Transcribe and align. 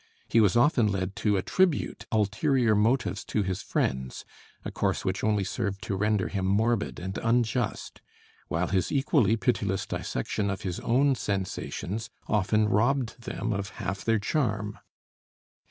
He 0.27 0.41
was 0.41 0.57
often 0.57 0.87
led 0.87 1.15
to 1.17 1.37
attribute 1.37 2.07
ulterior 2.11 2.73
motives 2.73 3.23
to 3.25 3.43
his 3.43 3.61
friends, 3.61 4.25
a 4.65 4.71
course 4.71 5.05
which 5.05 5.23
only 5.23 5.43
served 5.43 5.79
to 5.83 5.95
render 5.95 6.27
him 6.27 6.47
morbid 6.47 6.99
and 6.99 7.15
unjust; 7.19 8.01
while 8.47 8.69
his 8.69 8.91
equally 8.91 9.37
pitiless 9.37 9.85
dissection 9.85 10.49
of 10.49 10.61
his 10.63 10.79
own 10.79 11.13
sensations 11.13 12.09
often 12.27 12.67
robbed 12.67 13.21
them 13.21 13.53
of 13.53 13.69
half 13.77 14.03
their 14.03 14.17
charm. 14.17 14.79